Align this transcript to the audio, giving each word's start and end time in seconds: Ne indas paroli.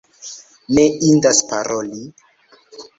Ne 0.79 0.87
indas 1.11 1.43
paroli. 1.53 2.05